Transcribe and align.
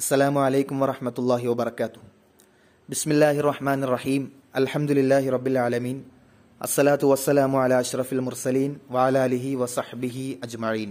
അസ്സലാമു 0.00 0.40
അലൈക്കും 0.46 0.76
വറഹമത്തല്ലാഹി 0.80 1.46
വബർക്കാത്തു 1.50 2.00
ബിസ്മില്ലാഹി 2.88 3.40
റഹ്മാൻ 3.46 3.78
റഹീം 3.92 4.22
അലഹമുല്ലാഹി 4.58 5.28
റബ്ബിൽ 5.34 5.56
ആലമീൻ. 5.58 5.96
അസ്സലാത്തു 6.60 7.06
വസ്സലാമു 7.12 7.56
അല 7.62 7.74
അഷ്റഫിൽ 7.84 8.20
മുർസലീൻ 8.26 8.70
വാലാലിഹി 8.90 9.54
വസഹ്ബിഹി 9.54 10.24
അജ്മഈൻ. 10.44 10.90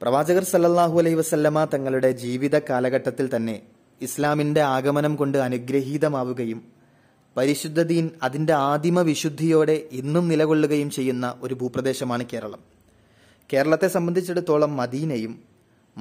പ്രവാചകർ 0.00 0.44
സല്ലല്ലാഹു 0.52 0.96
അലൈഹി 1.02 1.18
വസല്ലമ 1.20 1.64
തങ്ങളുടെ 1.74 2.12
ജീവിത 2.22 2.58
കാലഘട്ടത്തിൽ 2.70 3.28
തന്നെ 3.36 3.56
ഇസ്ലാമിന്റെ 4.00 4.62
ആഗമനം 4.76 5.16
കൊണ്ട് 5.16 5.38
അനുഗ്രഹീതമാവുകയും 5.38 6.62
പരിശുദ്ധ 7.36 7.80
ദീൻ 7.92 8.10
അതിന്റെ 8.22 8.52
ആദിമ 8.70 9.00
വിശുദ്ധിയോടെ 9.00 9.76
ഇന്നും 10.00 10.24
നിലകൊള്ളുകയും 10.28 10.90
ചെയ്യുന്ന 10.90 11.34
ഒരു 11.42 11.54
ഭൂപ്രദേശമാണ് 11.54 12.26
കേരളം. 12.32 12.60
കേരളത്തെ 13.50 13.88
സംബന്ധിച്ചിടത്തോളം 13.98 14.76
മദീനയും 14.76 15.49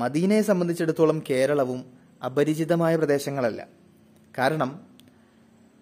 മദീനയെ 0.01 0.41
സംബന്ധിച്ചിടത്തോളം 0.49 1.17
കേരളവും 1.29 1.79
അപരിചിതമായ 2.25 2.93
പ്രദേശങ്ങളല്ല. 2.95 3.61
കാരണം 4.37 4.69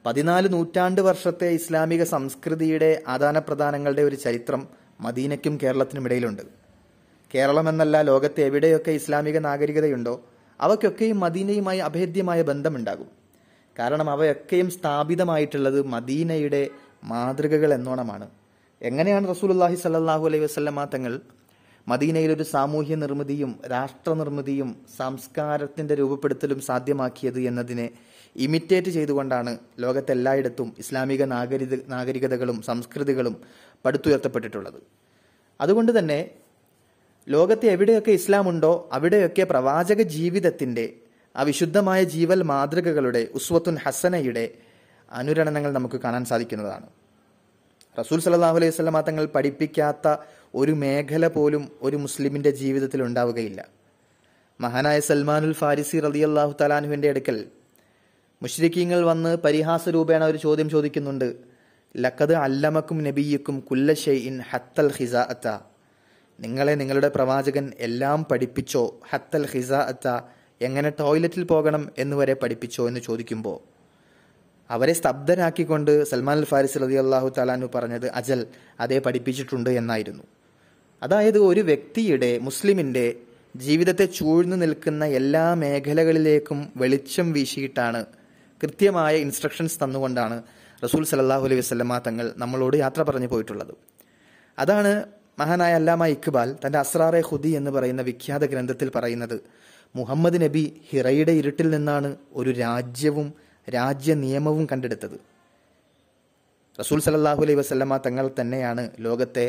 പതിനാല് 0.05 0.47
നൂറ്റാണ്ട് 0.53 1.01
വർഷത്തെ 1.07 1.47
ഇസ്ലാമിക 1.59 2.03
സംസ്കൃതിയുടെ 2.13 2.89
ആദാനപ്രദാനങ്ങളുടെ 3.13 4.03
ഒരു 4.09 4.17
ചരിത്രം 4.25 4.61
മദീനയ്ക്കും 5.05 5.55
കേരളത്തിനും 5.63 6.05
ഇടയിലുണ്ട്. 6.07 6.43
കേരളം 7.33 7.65
എന്നല്ല 7.69 7.95
ലോകത്തെ 8.09 8.41
എവിടെയൊക്കെ 8.49 8.91
ഇസ്ലാമിക 8.99 9.37
നാഗരികതയുണ്ടോ 9.47 10.13
അവയ്ക്കൊക്കെയും 10.59 11.17
മദീനയുമായി 11.19 11.79
അഭേദ്യമായ 11.87 12.41
ബന്ധമുണ്ടാകും. 12.49 13.09
കാരണം 13.79 14.07
അവയൊക്കെയും 14.15 14.69
സ്ഥാപിതമായിട്ടുള്ളത് 14.77 15.79
മദീനയുടെ 15.95 16.61
മാതൃകകൾ 17.11 17.71
എന്നോണമാണ്. 17.77 18.27
എങ്ങനെയാണ് 18.81 19.25
റസൂലുല്ലാഹി 19.33 19.77
സല്ലാഹു 19.83 20.23
അലൈഹി 20.29 20.43
വസ്ലമാ 20.43 20.85
തങ്ങൾ 20.93 21.13
മദീനയിൽ 21.87 22.31
ഒരു 22.31 22.43
സാമൂഹ്യ 22.43 22.95
നിർമ്മിതിയും 22.95 23.51
രാഷ്ട്ര 23.73 24.11
നിർമ്മിതിയും 24.13 24.69
സംസ്കാരത്തിന്റെ 24.97 25.95
രൂപപ്പെടുത്തലും 25.95 26.59
സാധ്യമാക്കിയത് 26.61 27.39
എന്നതിനെ 27.39 27.87
ഇമിറ്റേറ്റ് 28.35 28.89
ചെയ്തുകൊണ്ടാണ് 28.89 29.51
ലോകത്തെല്ലായിടത്തും 29.79 30.75
ഇസ്ലാമിക 30.79 31.23
നാഗരിക 31.23 31.75
നാഗരികതകളും 31.87 32.61
സംസ്കൃതികളും 32.61 33.35
പടുത്തുയർത്തപ്പെട്ടിട്ടുള്ളത്. 33.85 34.79
അതുകൊണ്ട് 35.59 35.99
തന്നെ 35.99 36.19
ലോകത്തെ 37.27 37.67
എവിടെയൊക്കെ 37.67 38.11
ഇസ്ലാം 38.11 38.45
ഉണ്ടോ 38.49 38.89
അവിടെയൊക്കെ 38.93 39.43
പ്രവാചക 39.43 40.01
ജീവിതത്തിന്റെ 40.01 40.85
ആ 41.35 41.41
വിശുദ്ധമായ 41.43 42.03
ജീവൽ 42.03 42.43
മാതൃകകളുടെ 42.43 43.21
ഉസ്വത്തുൻ 43.33 43.75
ഹസനയുടെ 43.83 44.45
അനുരണനങ്ങൾ 45.11 45.71
നമുക്ക് 45.71 45.97
കാണാൻ 46.05 46.23
സാധിക്കുന്നതാണ്. 46.25 46.87
റസൂൽ 47.99 48.19
സല്ലാഹു 48.23 48.57
അലൈഹി 48.59 48.71
സ്വലമ 48.71 48.99
തങ്ങൾ 49.01 49.25
പഠിപ്പിക്കാത്ത 49.35 50.07
ഒരു 50.55 50.71
മേഖല 50.71 51.27
പോലും 51.27 51.71
ഒരു 51.81 51.95
മുസ്ലിമിന്റെ 51.95 52.49
ജീവിതത്തിൽ 52.49 53.03
ഉണ്ടാവുകയില്ല. 53.03 53.67
മഹാനായ 54.61 54.99
സൽമാനുൽ 54.99 55.53
ഫാരിസി 55.53 55.99
റതി 55.99 56.19
അള്ളാഹു 56.19 56.53
തലാനുവിന്റെ 56.61 57.09
അടുക്കൽ 57.09 57.45
മുഷ്രിഖീങ്ങൾ 58.43 59.01
വന്ന് 59.01 59.37
പരിഹാസ 59.37 59.89
രൂപേണ 59.89 60.23
ഒരു 60.23 60.37
ചോദ്യം 60.37 60.69
ചോദിക്കുന്നുണ്ട്. 60.69 61.35
ലക്കത് 61.97 62.35
അല്ലമക്കും 62.35 63.03
നബിയക്കും 63.03 63.59
കുല്ല 63.59 63.93
ഷെയ്ൻ 63.93 64.41
ഹത്തൽ 64.49 64.91
ഹിസ 64.91 65.15
അത്ത 65.15 65.59
നിങ്ങളെ 66.39 66.73
നിങ്ങളുടെ 66.75 67.07
പ്രവാചകൻ 67.07 67.71
എല്ലാം 67.79 68.25
പഠിപ്പിച്ചോ? 68.31 68.99
ഹത്തൽ 69.09 69.47
ഹിസ 69.47 69.71
അത്ത 69.71 70.21
എങ്ങനെ 70.61 70.89
ടോയ്ലറ്റിൽ 70.89 71.43
പോകണം 71.43 71.89
എന്നുവരെ 71.97 72.33
പഠിപ്പിച്ചോ 72.33 72.87
എന്ന് 72.87 72.99
ചോദിക്കുമ്പോൾ 72.99 73.77
അവരെ 74.69 74.93
സ്തബ്ധരാക്കിക്കൊണ്ട് 74.93 76.03
സൽമാൻ 76.03 76.37
അൽ 76.37 76.45
ഫാരിസ് 76.45 76.77
റതി 76.77 76.93
അള്ളാഹു 76.93 77.31
താലാനു 77.37 77.69
പറഞ്ഞത് 77.75 78.11
അജൽ 78.11 78.47
അതേ 78.79 78.99
പഠിപ്പിച്ചിട്ടുണ്ട് 78.99 79.69
എന്നായിരുന്നു. 79.69 80.23
അതായത് 81.01 81.39
ഒരു 81.49 81.61
വ്യക്തിയുടെ 81.61 82.29
മുസ്ലിമിന്റെ 82.47 83.05
ജീവിതത്തെ 83.55 84.05
ചൂഴ്ന്നു 84.17 84.55
നിൽക്കുന്ന 84.55 85.03
എല്ലാ 85.19 85.43
മേഖലകളിലേക്കും 85.63 86.59
വെളിച്ചം 86.81 87.27
വീശിയിട്ടാണ് 87.33 88.01
കൃത്യമായ 88.61 89.13
ഇൻസ്ട്രക്ഷൻസ് 89.25 89.77
തന്നുകൊണ്ടാണ് 89.83 90.37
റസൂൽ 90.83 91.03
സലല്ലാഹു 91.11 91.43
അലൈഹി 91.47 91.61
വസ്ലമ 91.63 91.97
തങ്ങൾ 92.07 92.25
നമ്മളോട് 92.37 92.75
യാത്ര 92.77 93.01
പറഞ്ഞു 93.01 93.27
പോയിട്ടുള്ളത്. 93.27 93.73
അതാണ് 94.57 94.91
മഹാനായ 95.39 95.73
അല്ലാമ 95.73 96.05
ഇക്ബാൽ 96.15 96.49
തന്റെ 96.63 96.77
അസ്രാറെ 96.79 97.21
ഹുദി 97.29 97.51
എന്ന് 97.59 97.71
പറയുന്ന 97.71 98.01
വിഖ്യാത 98.01 98.43
ഗ്രന്ഥത്തിൽ 98.53 98.89
പറയുന്നത്. 98.95 99.37
മുഹമ്മദ് 99.95 100.37
നബി 100.41 100.63
ഹിറയുടെ 100.89 101.31
ഇരുട്ടിൽ 101.31 101.67
നിന്നാണ് 101.75 102.09
ഒരു 102.39 102.51
രാജ്യവും 102.65 103.27
രാജ്യ 103.67 104.13
നിയമവും 104.23 104.65
കണ്ടെടുത്തത്. 104.71 105.17
റസൂൽ 106.79 106.99
സലല്ലാഹു 107.07 107.41
അലൈഹി 107.45 107.59
വസ്ലമ 107.61 107.97
തങ്ങൾ 107.97 108.25
തന്നെയാണ് 108.39 108.83
ലോകത്തെ 108.99 109.47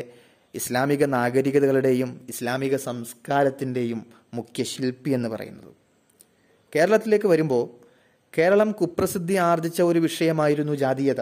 ഇസ്ലാമിക 0.54 1.04
നാഗരികതകളുടെയും 1.04 2.26
ഇസ്ലാമിക 2.28 2.76
സംസ്കാരത്തിന്റെയും 2.76 4.06
മുഖ്യ 4.34 4.64
ശില്പി 4.64 5.10
എന്ന് 5.10 5.28
പറയുന്നത്. 5.28 5.72
കേരളത്തിലേക്ക് 6.76 7.26
വരുമ്പോൾ 7.26 7.84
കേരളം 8.38 8.72
കുപ്രസിദ്ധി 8.72 9.34
ആർജിച്ച 9.34 9.82
ഒരു 9.82 9.98
വിഷയമായിരുന്നു 9.98 10.74
ജാതീയത. 10.74 11.20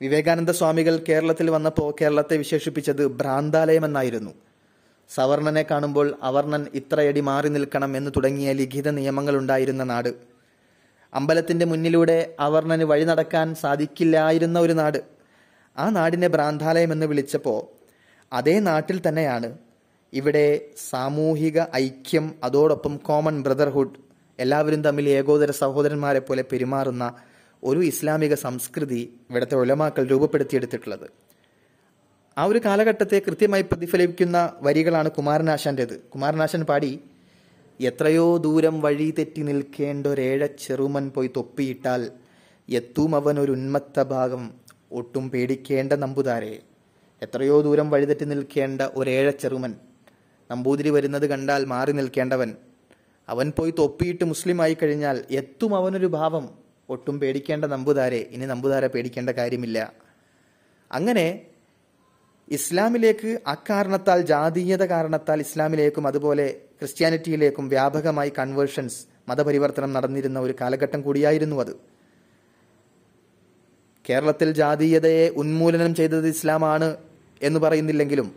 വിവേകാനന്ദ 0.00 0.50
സ്വാമികൾ 0.50 1.04
കേരളത്തിൽ 1.08 1.50
വന്നപ്പോൾ 1.50 1.94
കേരളത്തെ 2.00 2.36
വിശേഷിപ്പിച്ചത് 2.36 3.06
ഭ്രാന്താലയം 3.06 3.84
എന്നായിരുന്നു. 3.84 4.30
സവർണനെ 5.08 5.66
കാണുമ്പോൾ 5.70 6.14
അവർണൻ 6.22 6.66
ഇത്രയടി 6.74 7.20
മാറി 7.20 7.48
നിൽക്കണം 7.48 7.96
എന്ന് 7.96 8.10
തുടങ്ങിയ 8.10 8.52
ലിഖിത 8.52 8.88
നിയമങ്ങൾ 8.88 9.36
ഉണ്ടായിരുന്ന 9.36 9.84
നാട്. 9.84 10.14
അമ്പലത്തിന്റെ 11.14 11.66
മുന്നിലൂടെ 11.66 12.36
അവർണന് 12.40 12.84
വഴി 12.84 13.04
നടക്കാൻ 13.04 13.54
സാധിക്കില്ലായിരുന്ന 13.54 14.58
ഒരു 14.58 14.72
നാട്. 14.72 15.15
ആ 15.78 15.90
നാടിനെ 15.90 16.28
ഭ്രാന്താലയം 16.28 16.92
എന്ന് 16.92 17.06
വിളിച്ചപ്പോൾ 17.06 17.60
അതേ 18.32 18.58
നാട്ടിൽ 18.58 19.00
തന്നെയാണ് 19.08 19.58
ഇവിടെ 20.12 20.60
സാമൂഹിക 20.90 21.60
ഐക്യം 21.74 22.34
അതോടൊപ്പം 22.44 22.96
കോമൺ 22.96 23.42
ബ്രദർഹുഡ് 23.42 23.98
എല്ലാവരും 24.38 24.82
തമ്മിൽ 24.82 25.08
ഏകോദര 25.08 25.50
സഹോദരന്മാരെ 25.50 26.18
പോലെ 26.18 26.44
പെരുമാറുന്ന 26.52 27.14
ഒരു 27.64 27.80
ഇസ്ലാമിക 27.80 28.34
സംസ്കൃതി 28.34 29.20
ഇവിടുത്തെ 29.30 29.56
ഒലമാക്കൾ 29.56 30.06
രൂപപ്പെടുത്തിയെടുത്തിട്ടുള്ളത്. 30.06 31.06
ആ 32.38 32.44
ഒരു 32.44 32.60
കാലഘട്ടത്തെ 32.64 33.18
കൃത്യമായി 33.26 33.62
പ്രതിഫലിപ്പിക്കുന്ന 33.62 34.52
വരികളാണ് 34.60 35.10
കുമാരനാശാന്റേത്. 35.10 35.98
കുമാരനാശൻ 35.98 36.64
പാടി 36.64 37.00
എത്രയോ 37.80 38.36
ദൂരം 38.36 38.80
വഴി 38.80 39.14
തെറ്റി 39.18 39.42
നിൽക്കേണ്ട 39.42 40.06
ഒരേഴ 40.06 40.46
ചെറുമൻ 40.46 41.10
പോയി 41.10 41.30
തൊപ്പിയിട്ടാൽ 41.36 42.10
എത്തും 42.68 43.16
ഉന്മത്ത 43.50 44.02
ഭാഗം 44.02 44.65
ഒട്ടും 44.96 45.30
പേടിക്കേണ്ട 45.30 45.92
നമ്പുതാരെ. 45.92 46.58
എത്രയോ 47.22 47.60
ദൂരം 47.60 47.90
വഴിതെറ്റി 47.90 48.24
നിൽക്കേണ്ട 48.24 48.80
ഒരേഴ 48.80 49.30
ചെറുമൻ. 49.30 49.74
നമ്പൂതിരി 50.50 50.90
വരുന്നത് 50.90 51.26
കണ്ടാൽ 51.26 51.64
മാറി 51.64 51.92
നിൽക്കേണ്ടവൻ. 51.92 52.56
അവൻ 53.28 53.52
പോയി 53.56 53.70
തൊപ്പിയിട്ട് 53.70 54.24
മുസ്ലിമായി 54.24 54.76
കഴിഞ്ഞാൽ 54.82 55.24
എത്തും 55.30 55.76
അവനൊരു 55.76 56.06
ഭാവം. 56.06 56.58
ഒട്ടും 56.88 57.20
പേടിക്കേണ്ട 57.20 57.64
നമ്പുതാരെ. 57.64 58.16
ഇനി 58.16 58.46
നമ്പുതാരെ 58.46 58.86
പേടിക്കേണ്ട 58.86 59.30
കാര്യമില്ല. 59.30 59.92
അങ്ങനെ 60.92 61.46
ഇസ്ലാമിലേക്ക് 62.48 63.38
അക്കാരണത്താൽ 63.46 64.22
ജാതീയത 64.22 64.84
കാരണത്താൽ 64.84 65.40
ഇസ്ലാമിലേക്കും 65.40 66.06
അതുപോലെ 66.06 66.60
ക്രിസ്ത്യാനിറ്റിയിലേക്കും 66.80 67.68
വ്യാപകമായി 67.68 68.32
കൺവേർഷൻസ് 68.38 69.06
മതപരിവർത്തനം 69.28 69.92
നടന്നിരുന്ന 69.92 70.38
ഒരു 70.38 70.54
കാലഘട്ടം 70.60 71.02
കൂടിയായിരുന്നു 71.02 71.60
അത്. 71.60 71.95
കേരളത്തിൽ 74.10 74.52
ജാതീയതയെ 74.52 75.28
ഉന്മൂലനം 75.28 75.94
ചെയ്തത് 75.94 76.28
ഇസ്ലാമാണ് 76.28 76.96
എന്ന് 77.42 77.60
പറയുന്നില്ലെങ്കിലും 77.60 78.34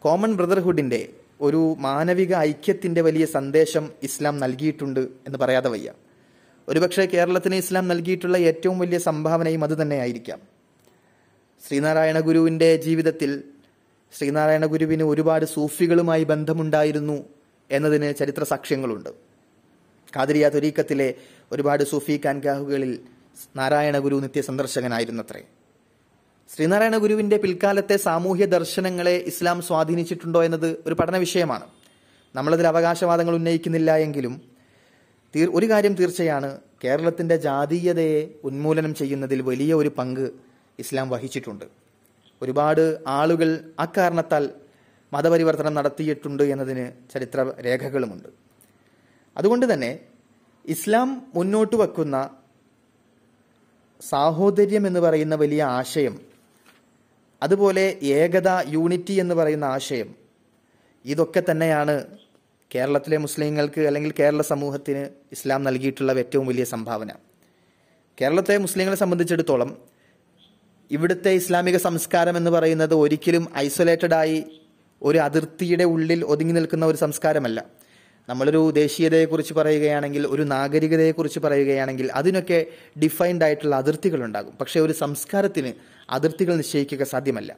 കോമൺ 0.00 0.34
ബ്രദർഹുഡിന്റെ 0.34 1.08
ഒരു 1.40 1.76
മാനവിക 1.78 2.34
ഐക്യത്തിന്റെ 2.34 3.00
വലിയ 3.00 3.26
സന്ദേശം 3.26 3.92
ഇസ്ലാം 4.02 4.40
നൽകിയിട്ടുണ്ട് 4.40 5.00
എന്ന് 5.00 5.38
പറയാതെ 5.38 5.68
വയ്യ. 5.68 5.92
ഒരുപക്ഷെ 6.68 7.06
കേരളത്തിന് 7.06 7.54
ഇസ്ലാം 7.54 7.88
നൽകിയിട്ടുള്ള 7.88 8.36
ഏറ്റവും 8.38 8.78
വലിയ 8.78 8.98
സംഭാവനയും 8.98 9.64
അത് 9.64 9.82
തന്നെയായിരിക്കാം. 9.82 10.38
ശ്രീനാരായണ 11.68 12.20
ഗുരുവിന്റെ 12.20 12.76
ജീവിതത്തിൽ 12.76 13.42
ശ്രീനാരായണ 14.18 14.66
ഗുരുവിന് 14.66 15.02
ഒരുപാട് 15.02 15.44
സൂഫികളുമായി 15.44 16.24
ബന്ധമുണ്ടായിരുന്നു 16.24 17.24
എന്നതിന് 17.70 18.14
ചരിത്ര 18.14 18.44
സാക്ഷ്യങ്ങളുണ്ട്. 18.44 19.10
കാതിരിയ 20.16 20.48
തൊരീക്കത്തിലെ 20.48 21.14
ഒരുപാട് 21.52 21.84
സൂഫി 21.84 22.20
കാൻകാഹുകളിൽ 22.24 23.00
നാരായണ 23.56 23.98
ഗുരു 23.98 24.16
നിത്യ 24.16 24.40
സന്ദർശകനായിരുന്നത്രേ. 24.40 25.42
ശ്രീനാരായണ 26.54 26.96
ഗുരുവിന്റെ 26.96 27.36
പിൽക്കാലത്തെ 27.36 27.96
സാമൂഹ്യ 27.96 28.46
ദർശനങ്ങളെ 28.46 29.16
ഇസ്ലാം 29.16 29.62
സ്വാധീനിച്ചിട്ടുണ്ടോ 29.62 30.44
എന്നത് 30.44 30.82
ഒരു 30.86 30.94
പഠന 30.94 31.16
വിഷയമാണ്. 31.16 31.66
നമ്മളതിൽ 32.34 32.66
അവകാശവാദങ്ങൾ 32.66 33.34
ഉന്നയിക്കുന്നില്ല 33.34 33.96
എങ്കിലും 33.96 34.34
തീർ 35.34 35.48
ഒരു 35.54 35.70
കാര്യം 35.70 35.94
തീർച്ചയാണ് 35.94 36.58
കേരളത്തിന്റെ 36.84 37.36
ജാതീയതയെ 37.36 38.28
ഉന്മൂലനം 38.44 38.94
ചെയ്യുന്നതിൽ 38.94 39.42
വലിയ 39.42 39.74
ഒരു 39.74 39.88
പങ്ക് 39.88 40.30
ഇസ്ലാം 40.78 41.10
വഹിച്ചിട്ടുണ്ട്. 41.10 41.64
ഒരുപാട് 42.42 42.98
ആളുകൾ 43.06 43.70
അക്കാരണത്താൽ 43.78 44.50
മതപരിവർത്തനം 45.12 45.74
നടത്തിയിട്ടുണ്ട് 45.74 46.42
എന്നതിന് 46.42 46.92
ചരിത്ര 47.12 47.52
രേഖകളുമുണ്ട് 47.60 48.28
അതുകൊണ്ട് 49.36 49.74
തന്നെ 49.74 49.98
ഇസ്ലാം 50.66 51.26
മുന്നോട്ട് 51.34 51.76
വെക്കുന്ന 51.76 52.30
സാഹോദര്യം 54.00 54.86
എന്ന് 54.86 55.00
പറയുന്ന 55.00 55.34
വലിയ 55.34 55.62
ആശയം 55.62 56.20
അതുപോലെ 57.42 57.98
ഏകത 58.02 58.48
യൂണിറ്റി 58.68 59.12
എന്ന് 59.12 59.34
പറയുന്ന 59.34 59.64
ആശയം 59.64 60.14
ഇതൊക്കെ 61.04 61.42
തന്നെയാണ് 61.50 62.06
കേരളത്തിലെ 62.74 63.16
മുസ്ലിങ്ങൾക്ക് 63.16 63.80
അല്ലെങ്കിൽ 63.80 64.12
കേരള 64.18 64.42
സമൂഹത്തിന് 64.42 65.08
ഇസ്ലാം 65.32 65.64
നൽകിയിട്ടുള്ള 65.64 66.12
ഏറ്റവും 66.12 66.46
വലിയ 66.46 66.64
സംഭാവന. 66.64 67.10
കേരളത്തെ 68.20 68.58
മുസ്ലിങ്ങളെ 68.58 68.96
സംബന്ധിച്ചിടത്തോളം 68.96 69.78
ഇവിടുത്തെ 70.90 71.30
ഇസ്ലാമിക 71.30 71.76
സംസ്കാരം 71.76 72.36
എന്ന് 72.36 72.50
പറയുന്നത് 72.50 72.94
ഒരിക്കലും 72.94 73.48
ഐസൊലേറ്റഡായി 73.56 74.44
ഒരു 75.02 75.18
അതിർത്തിയുടെ 75.18 75.84
ഉള്ളിൽ 75.84 76.24
ഒതുങ്ങി 76.24 76.52
നിൽക്കുന്ന 76.52 76.86
ഒരു 76.86 76.96
സംസ്കാരമല്ല. 76.96 77.66
നമ്മളൊരു 78.28 78.60
ദേശീയതയെക്കുറിച്ച് 78.70 79.54
പറയുകയാണെങ്കിൽ 79.54 80.26
ഒരു 80.26 80.42
നാഗരികതയെക്കുറിച്ച് 80.42 81.40
പറയുകയാണെങ്കിൽ 81.40 82.10
അതിനൊക്കെ 82.10 82.58
ഡിഫൈൻഡ് 83.02 83.44
ആയിട്ടുള്ള 83.44 83.74
അതിർത്തികൾ 83.76 84.24
ഉണ്ടാകും 84.24 84.54
പക്ഷേ 84.60 84.80
ഒരു 84.80 84.92
സംസ്കാരത്തിന് 85.02 85.72
അതിർത്തികൾ 86.10 86.54
നിശ്ചയിക്കുക 86.54 87.04
സാധ്യമല്ല. 87.04 87.50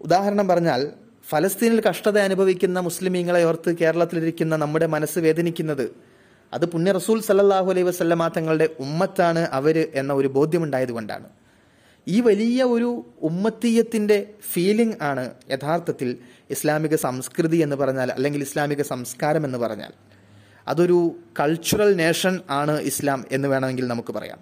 ഉദാഹരണം 0.00 0.48
പറഞ്ഞാൽ 0.48 0.82
ഫലസ്തീനിൽ 1.28 1.80
കഷ്ടത 1.88 2.18
അനുഭവിക്കുന്ന 2.18 2.78
മുസ്ലിമീങ്ങളെ 2.80 3.42
ഓർത്ത് 3.44 3.70
കേരളത്തിലിരിക്കുന്ന 3.80 4.54
നമ്മുടെ 4.56 4.86
മനസ്സ് 4.86 5.18
വേദനിക്കുന്നത് 5.18 5.86
അത് 6.52 6.64
പുണ്യ 6.66 6.92
റസൂൽ 6.92 7.18
സല്ലാഹു 7.22 7.68
അലൈഹി 7.70 7.86
വസ്ലമ 7.88 8.28
തങ്ങളുടെ 8.28 8.66
ഉമ്മത്താണ് 8.84 9.42
അവർ 9.58 9.76
എന്ന 9.94 10.12
ഒരു 10.12 10.28
ബോധ്യമുണ്ടായതുകൊണ്ടാണ്. 10.28 11.28
ഈ 12.08 12.20
വലിയ 12.20 12.64
ഒരു 12.64 13.06
ഉമ്മത്തീയത്തിന്റെ 13.22 14.30
ഫീലിംഗ് 14.52 14.96
ആണ് 15.02 15.30
യഥാർത്ഥത്തിൽ 15.50 16.16
ഇസ്ലാമിക 16.50 16.94
സംസ്കൃതി 16.94 17.56
എന്ന് 17.56 17.76
പറഞ്ഞാൽ 17.76 18.12
അല്ലെങ്കിൽ 18.12 18.40
ഇസ്ലാമിക 18.40 18.82
സംസ്കാരം 18.82 19.44
എന്ന് 19.44 19.58
പറഞ്ഞാൽ. 19.58 19.92
അതൊരു 20.68 21.16
കൾച്ചറൽ 21.40 21.94
നേഷൻ 21.94 22.40
ആണ് 22.50 22.80
ഇസ്ലാം 22.80 23.24
എന്ന് 23.32 23.48
വേണമെങ്കിൽ 23.48 23.86
നമുക്ക് 23.86 24.12
പറയാം. 24.12 24.38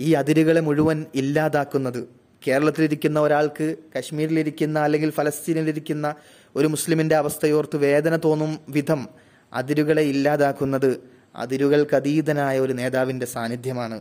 ഈ 0.00 0.12
അതിരുകളെ 0.12 0.60
മുഴുവൻ 0.60 1.06
ഇല്ലാതാക്കുന്നത് 1.14 2.08
കേരളത്തിലിരിക്കുന്ന 2.46 3.20
ഒരാൾക്ക് 3.20 3.76
കശ്മീരിലിരിക്കുന്ന 3.96 4.78
അല്ലെങ്കിൽ 4.78 5.10
ഫലസ്തീനിലിരിക്കുന്ന 5.10 6.14
ഒരു 6.56 6.66
മുസ്ലിമിന്റെ 6.66 7.14
അവസ്ഥയോർത്ത് 7.14 7.76
വേദന 7.76 8.16
തോന്നും 8.16 8.60
വിധം 8.68 9.08
അതിരുകളെ 9.52 10.02
ഇല്ലാതാക്കുന്നത് 10.02 11.00
അതിരുകൾക്കതീതനായ 11.36 12.58
ഒരു 12.58 12.72
നേതാവിന്റെ 12.72 13.26
സാന്നിധ്യമാണ്. 13.26 14.00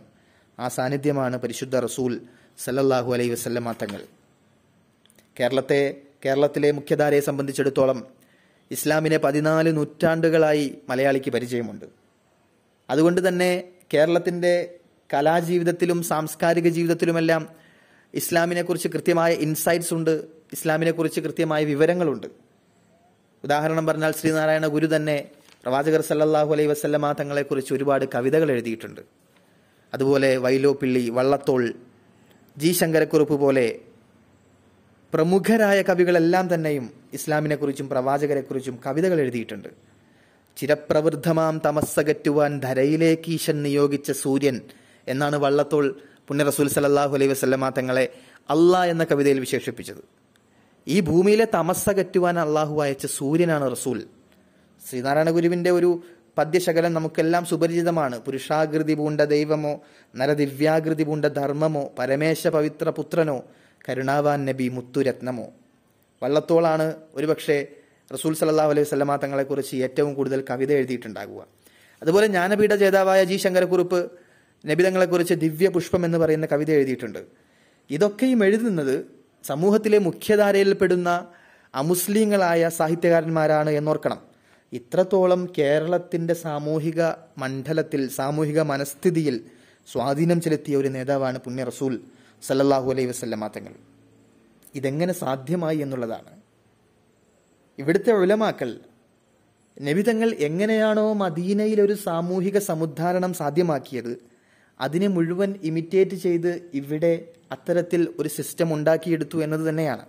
ആ 0.60 0.68
സാന്നിധ്യമാണ് 0.68 1.38
പരിശുദ്ധ 1.38 1.76
റസൂൽ 1.80 2.22
സല്ലല്ലാഹു 2.58 3.14
അലൈ 3.14 3.30
വസല്ലമ 3.30 3.72
തങ്ങൾ. 3.72 4.02
കേരളത്തെ 5.40 6.02
കേരളത്തിലെ 6.26 6.72
മുഖ്യധാരയെ 6.72 7.20
സംബന്ധിച്ചിടത്തോളം 7.20 8.08
ഇസ്ലാമിനെ 8.72 9.18
പതിനാല് 9.18 9.78
നൂറ്റാണ്ടുകളായി 9.78 10.78
മലയാളിക്ക് 10.90 11.32
പരിചയമുണ്ട്. 11.32 11.86
അതുകൊണ്ട് 12.90 13.28
തന്നെ 13.28 13.64
കേരളത്തിന്റെ 13.94 14.76
കലാജീവിതത്തിലും 15.14 16.04
സാംസ്കാരിക 16.04 16.68
ജീവിതത്തിലുമെല്ലാം 16.68 17.50
ഇസ്ലാമിനെക്കുറിച്ച് 18.14 18.88
കൃത്യമായ 18.88 19.34
ഇൻസൈറ്റ്സ് 19.34 19.94
ഉണ്ട് 19.94 20.24
ഇസ്ലാമിനെക്കുറിച്ച് 20.52 21.22
കൃത്യമായ 21.22 21.66
വിവരങ്ങളുണ്ട്. 21.66 22.28
ഉദാഹരണം 23.44 23.86
പറഞ്ഞാൽ 23.86 24.12
ശ്രീനാരായണ 24.12 24.68
ഗുരു 24.68 24.96
തന്നെ 24.96 25.30
പ്രവാചകർ 25.64 26.02
സല്ലല്ലാഹു 26.02 26.54
അലൈ 26.54 26.66
വസല്ലമ 26.66 27.12
തങ്ങളെക്കുറിച്ച് 27.12 27.74
ഒരുപാട് 27.74 28.06
കവിതകൾ 28.16 28.52
എഴുതിയിട്ടുണ്ട്. 28.52 29.02
അതുപോലെ 29.94 30.38
വൈലോപ്പിള്ളി 30.38 31.10
വള്ളത്തോൾ 31.10 31.74
ജി 32.58 32.72
ശങ്കരക്കുറുപ്പ് 32.72 33.34
പോലെ 33.34 33.80
പ്രമുഖരായ 35.14 35.82
കവികളെല്ലാം 35.82 36.54
തന്നെയും 36.54 36.94
ഇസ്ലാമിനെക്കുറിച്ചും 37.14 37.90
പ്രവാചകരെക്കുറിച്ചും 37.90 38.80
കവിതകൾ 38.86 39.20
എഴുതിയിട്ടുണ്ട്. 39.20 39.70
ചിരപ്രവൃദ്ധമാം 40.58 41.62
തമസ്സകറ്റുവാൻ 41.66 42.60
ധരയിലേക്ക് 42.60 43.30
ഈശൻ 43.32 43.64
നിയോഗിച്ച 43.64 44.12
സൂര്യൻ 44.12 44.62
എന്നാണ് 45.08 45.36
വള്ളത്തോൾ 45.36 45.96
പുണ്യ 46.28 46.44
റസൂൽ 46.44 46.68
സലല്ലാഹു 46.68 47.14
അലൈഹി 47.16 47.32
വസ്ലമ 47.32 47.70
തങ്ങളെ 47.70 48.06
അള്ളാ 48.50 48.86
എന്ന 48.86 49.04
കവിതയിൽ 49.04 49.40
വിശേഷിപ്പിച്ചത്. 49.40 50.04
ഈ 50.88 51.00
ഭൂമിയിലെ 51.00 51.48
തമസ്സകറ്റുവാൻ 51.54 52.40
അള്ളാഹു 52.40 52.82
അയച്ച 52.82 53.06
സൂര്യനാണ് 53.06 53.72
റസൂൽ. 53.72 54.00
ശ്രീനാരായണ 54.90 55.30
ഗുരുവിന്റെ 55.30 55.72
ഒരു 55.72 56.04
പദ്യശകലം 56.38 56.94
നമുക്കെല്ലാം 56.94 57.46
സുപരിചിതമാണ്. 57.46 58.20
പുരുഷാകൃതി 58.26 58.94
പൂണ്ട 58.94 59.22
ദൈവമോ 59.22 59.74
നരദിവ്യാകൃതി 60.16 61.04
പൂണ്ട 61.04 61.26
ധർമ്മമോ 61.26 61.84
പരമേശ 62.00 62.48
പവിത്ര 62.48 62.90
പുത്രനോ 62.90 63.44
കരുണാവാൻ 63.90 64.46
നബി 64.46 64.68
മുത്തുരത്നമോ 64.70 65.48
വള്ളത്തോളാണ് 66.22 66.94
ഒരുപക്ഷെ 67.14 67.58
റസൂൽ 68.14 68.34
സല്ലാ 68.34 68.66
അലൈഹി 68.74 68.88
സ്വലമാ 68.88 69.16
തങ്ങളെക്കുറിച്ച് 69.24 69.76
ഏറ്റവും 69.76 70.14
കൂടുതൽ 70.14 70.40
കവിത 70.50 70.72
എഴുതിയിട്ടുണ്ടാകുക 70.72 71.42
അതുപോലെ 72.02 72.28
ജ്ഞാനപീഠ 72.28 72.74
ജേതാവായ 72.74 73.24
ജി 73.24 73.38
ശങ്കരക്കുറുപ്പ് 73.38 74.12
നബിതങ്ങളെക്കുറിച്ച് 74.66 75.34
ദിവ്യ 75.34 75.68
പുഷ്പം 75.70 76.06
എന്ന് 76.06 76.18
പറയുന്ന 76.18 76.46
കവിത 76.46 76.72
എഴുതിയിട്ടുണ്ട്. 76.72 77.22
ഇതൊക്കെയും 77.90 78.46
എഴുതുന്നത് 78.46 79.06
സമൂഹത്തിലെ 79.44 80.00
മുഖ്യധാരയിൽപ്പെടുന്ന 80.00 81.10
അമുസ്ലിങ്ങളായ 81.74 82.70
സാഹിത്യകാരന്മാരാണ് 82.70 83.70
എന്നോർക്കണം. 83.70 84.33
ഇത്രത്തോളം 84.74 85.42
കേരളത്തിന്റെ 85.58 86.34
സാമൂഹിക 86.34 87.02
മണ്ഡലത്തിൽ 87.38 88.10
സാമൂഹിക 88.10 88.62
മനസ്ഥിതിയിൽ 88.62 89.36
സ്വാധീനം 89.92 90.42
ചെലുത്തിയ 90.42 90.78
ഒരു 90.78 90.88
നേതാവാണ് 90.88 91.38
പുണ്യ 91.38 91.64
റസൂൽ 91.64 92.00
സല്ലല്ലാഹു 92.44 92.92
അലൈഹി 92.92 93.08
വസല്ലമ 93.08 93.48
തങ്ങൾ. 93.48 93.74
ഇതെങ്ങനെ 94.76 95.14
സാധ്യമായി 95.14 95.78
എന്നുള്ളതാണ്. 95.78 96.32
ഇവിടുത്തെ 97.78 98.12
ഉലമാക്കൽ 98.12 98.80
നബിതങ്ങൾ 99.82 100.30
എങ്ങനെയാണോ 100.30 101.14
മദീനയിൽ 101.14 101.82
ഒരു 101.82 101.94
സാമൂഹിക 101.94 102.58
സമുദ്ധാരണം 102.58 103.34
സാധ്യമാക്കിയത് 103.34 104.14
അതിനെ 104.82 105.08
മുഴുവൻ 105.08 105.56
ഇമിറ്റേറ്റ് 105.64 106.16
ചെയ്ത് 106.16 106.70
ഇവിടെ 106.74 107.26
അത്തരത്തിൽ 107.52 108.14
ഒരു 108.20 108.30
സിസ്റ്റം 108.30 108.74
ഉണ്ടാക്കിയെടുത്തു 108.74 109.44
എന്നത് 109.44 109.70
തന്നെയാണ്. 109.70 110.06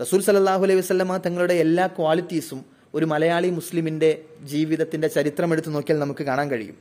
റസൂൽ 0.00 0.22
സലല്ലാഹു 0.22 0.62
അലൈഹി 0.62 0.80
വസ്ലമ 0.80 1.16
തങ്ങളുടെ 1.16 1.54
എല്ലാ 1.54 1.86
ക്വാളിറ്റീസും 1.86 2.79
ഒരു 2.94 3.04
മലയാളി 3.04 3.50
മുസ്ലിമിന്റെ 3.50 4.22
ജീവിതത്തിന്റെ 4.42 5.08
ചരിത്രം 5.08 5.52
എടുത്തു 5.52 5.70
നോക്കിയാൽ 5.70 5.98
നമുക്ക് 5.98 6.22
കാണാൻ 6.22 6.50
കഴിയും. 6.50 6.76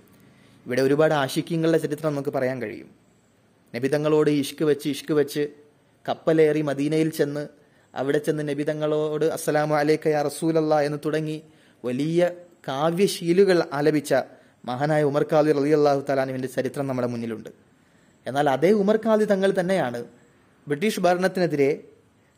ഇവിടെ 0.66 0.82
ഒരുപാട് 0.82 1.14
ആശിക്യങ്ങളുടെ 1.14 1.78
ചരിത്രം 1.78 2.12
നമുക്ക് 2.12 2.30
പറയാൻ 2.30 2.62
കഴിയും. 2.62 2.90
നബിതങ്ങളോട് 3.76 4.30
ഇഷ്ക് 4.30 4.64
വെച്ച് 4.66 4.90
ഇഷ്ക് 4.90 5.14
വെച്ച് 5.14 5.48
കപ്പലേറി 6.08 6.62
മദീനയിൽ 6.62 7.10
ചെന്ന് 7.10 7.48
അവിടെ 7.96 8.18
ചെന്ന് 8.18 8.50
നബിതങ്ങളോട് 8.50 9.26
അസ്സലാമു 9.26 9.76
അലൈക്ക 9.76 10.08
യാ 10.08 10.22
റസൂലല്ല 10.22 10.80
എന്ന് 10.80 10.98
തുടങ്ങി 11.06 11.42
വലിയ 11.86 12.30
കാവ്യശീലുകൾ 12.68 13.64
ആലപിച്ച 13.74 14.14
മഹാനായ 14.66 15.04
ഉമർ 15.04 15.26
ഖാദി 15.32 15.52
റലി 15.52 15.70
അള്ളാഹു 15.70 16.06
തലാനുവിന്റെ 16.10 16.48
ചരിത്രം 16.48 16.88
നമ്മുടെ 16.88 17.08
മുന്നിലുണ്ട്. 17.08 17.50
എന്നാൽ 18.28 18.50
അതേ 18.50 18.72
ഉമർ 18.72 19.00
ഖാദി 19.06 19.26
തങ്ങൾ 19.26 19.54
തന്നെയാണ് 19.60 20.06
ബ്രിട്ടീഷ് 20.68 21.00
ഭരണത്തിനെതിരെ 21.00 21.84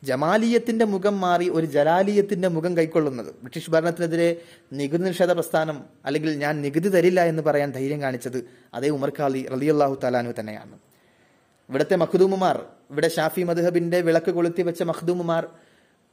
ജമാലിയത്തിന്റെ 0.03 0.86
മുഖം 0.86 1.21
മാറി 1.21 1.50
ഒരു 1.50 1.65
ജലാലിയത്തിന്റെ 1.65 2.48
മുഖം 2.48 2.77
കൈക്കൊള്ളുന്നത്. 2.77 3.25
ബ്രിട്ടീഷ് 3.25 3.71
ഭരണത്തിനെതിരെ 3.71 4.42
നികുതി 4.74 5.03
നിഷേധ 5.03 5.31
പ്രസ്ഥാനം 5.31 5.83
അല്ലെങ്കിൽ 6.06 6.36
ഞാൻ 6.36 6.62
നികുതി 6.62 6.89
തരില്ല 6.89 7.24
എന്ന് 7.24 7.43
പറയാൻ 7.43 7.72
ധൈര്യം 7.72 8.01
കാണിച്ചത് 8.01 8.46
അതേ 8.74 8.89
ഉമർ 8.89 9.12
ഖാലി 9.20 9.48
റലി 9.51 9.65
അള്ളാഹു 9.65 10.00
തലാനു 10.03 10.31
തന്നെയാണ്. 10.39 10.79
ഇവിടുത്തെ 11.70 11.96
മഖ്ദൂമുമാർ 11.96 12.65
ഇവിടെ 12.91 13.10
ഷാഫി 13.10 13.41
മദ്ഹബിന്റെ 13.41 14.01
വിളക്ക് 14.01 14.31
കൊളുത്തി 14.31 14.62
വെച്ച 14.62 14.84
മഖ്ദൂമുമാർ 14.84 15.48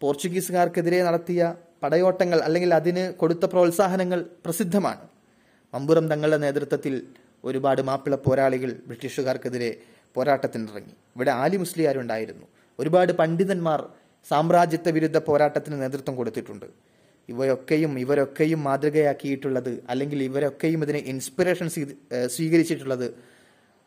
പോർച്ചുഗീസുകാർക്കെതിരെ 0.00 1.02
നടത്തിയ 1.02 1.54
പടയോട്ടങ്ങൾ 1.82 2.38
അല്ലെങ്കിൽ 2.40 2.74
അതിന് 2.74 3.12
കൊടുത്ത 3.12 3.44
പ്രോത്സാഹനങ്ങൾ 3.44 4.26
പ്രസിദ്ധമാണ്. 4.44 5.08
മമ്പുറം 5.74 6.08
തങ്ങളുടെ 6.08 6.36
നേതൃത്വത്തിൽ 6.36 7.06
ഒരുപാട് 7.44 7.82
മാപ്പിള 7.82 8.14
പോരാളികൾ 8.14 8.76
ബ്രിട്ടീഷുകാർക്കെതിരെ 8.86 9.76
പോരാട്ടത്തിനിറങ്ങി. 10.14 10.94
ഇവിടെ 11.16 11.30
ആലി 11.30 11.56
മുസ്ലിയാരുണ്ടായിരുന്നു. 11.56 12.46
ഒരുപാട് 12.80 13.12
പണ്ഡിതന്മാർ 13.20 13.80
സാമ്രാജ്യത്വ 14.30 14.90
വിരുദ്ധ 14.96 15.18
പോരാട്ടത്തിന് 15.28 15.76
നേതൃത്വം 15.82 16.14
കൊടുത്തിട്ടുണ്ട്. 16.18 16.66
ഇവയൊക്കെയും 17.28 17.92
ഇവരൊക്കെയും 18.02 18.60
മാതൃകയാക്കിയിട്ടുള്ളത് 18.66 19.72
അല്ലെങ്കിൽ 19.92 20.18
ഇവരൊക്കെയും 20.28 20.80
ഇതിനെ 20.84 21.00
ഇൻസ്പിറേഷൻ 21.12 21.68
സ്വീകരിച്ചിട്ടുള്ളത് 22.34 23.06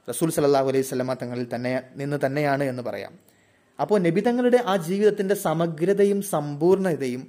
റസൂൽ 0.08 0.30
സലാഹു 0.36 0.68
അലൈഹി 0.72 0.86
സ്വലമ 0.90 1.14
തങ്ങളിൽ 1.22 1.48
തന്നെ 1.54 1.74
നിന്ന് 2.00 2.18
തന്നെയാണ് 2.26 2.64
എന്ന് 2.72 2.84
പറയാം. 2.90 3.14
അപ്പോൾ 3.80 3.98
നബിതങ്ങളുടെ 4.08 4.60
ആ 4.72 4.74
ജീവിതത്തിന്റെ 4.88 5.36
സമഗ്രതയും 5.48 6.20
സമ്പൂർണതയും 6.34 7.24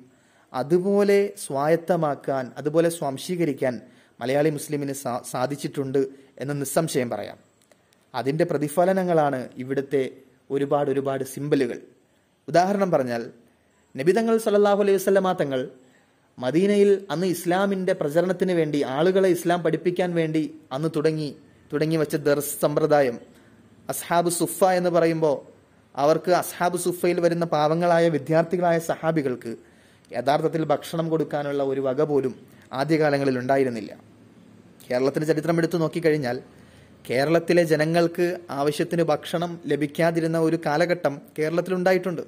അതുപോലെ 0.53 1.19
സ്വായത്തമാക്കാൻ 1.45 2.45
അതുപോലെ 2.61 2.89
സ്വാംശീകരിക്കാൻ 2.97 3.75
മലയാളി 4.21 4.51
മുസ്ലിമിന് 4.57 4.95
സാധിച്ചിട്ടുണ്ട് 5.33 6.03
എന്ന് 6.43 6.55
നിസ്സംശയം 6.63 7.09
പറയാം. 7.15 7.39
അതിന്റെ 8.15 8.45
പ്രതിഫലനങ്ങളാണ് 8.51 9.41
ഇവിടുത്തെ 9.63 10.03
ഒരുപാട് 10.51 10.91
ഒരുപാട് 10.91 11.25
സിമ്പലുകൾ 11.25 11.79
ഉദാഹരണം 12.49 12.91
പറഞ്ഞാൽ 12.91 13.23
നബിതങ്ങൾ 13.97 14.39
സല്ലാഹു 14.39 14.81
അലൈഹി 14.83 14.97
വസ്ലമാ 14.97 15.33
തങ്ങൾ 15.33 15.71
മദീനയിൽ 16.39 17.07
അന്ന് 17.11 17.27
ഇസ്ലാമിന്റെ 17.27 17.93
പ്രചരണത്തിന് 17.93 18.53
വേണ്ടി 18.53 18.83
ആളുകളെ 18.83 19.29
ഇസ്ലാം 19.29 19.63
പഠിപ്പിക്കാൻ 19.63 20.15
വേണ്ടി 20.15 20.43
അന്ന് 20.73 20.89
തുടങ്ങി 20.97 21.37
തുടങ്ങി 21.73 21.97
വെച്ച 21.97 22.17
ദർസ് 22.17 22.61
സമ്പ്രദായം. 22.61 23.19
അസ്ഹാബ് 23.89 24.31
സുഫ 24.31 24.65
എന്ന് 24.65 24.91
പറയുമ്പോൾ 24.91 25.37
അവർക്ക് 25.95 26.31
അസ്ഹാബ് 26.31 26.77
സുഫയിൽ 26.77 27.21
വരുന്ന 27.21 27.45
പാവങ്ങളായ 27.45 28.09
വിദ്യാർത്ഥികളായ 28.09 28.79
സഹാബികൾക്ക് 28.79 29.57
യഥാർത്ഥത്തിൽ 30.11 30.65
ഭക്ഷണം 30.65 31.11
കൊടുക്കാനുള്ള 31.11 31.63
ഒരു 31.63 31.81
വക 31.81 32.03
പോലും 32.03 32.35
ആദ്യകാലങ്ങളിൽ 32.73 33.39
ഉണ്ടായിരുന്നില്ല. 33.39 33.93
കേരളത്തിന്റെ 34.91 35.27
ചരിത്രം 35.27 35.59
എടുത്തു 35.59 35.77
നോക്കിക്കഴിഞ്ഞാൽ 35.79 36.43
കേരളത്തിലെ 37.11 37.63
ജനങ്ങൾക്ക് 37.65 38.39
ആവശ്യത്തിന് 38.51 39.03
ഭക്ഷണം 39.03 39.61
ലഭിക്കാതിരുന്ന 39.67 40.39
ഒരു 40.39 40.59
കാലഘട്ടം 40.67 41.21
കേരളത്തിലുണ്ടായിട്ടുണ്ട്. 41.39 42.23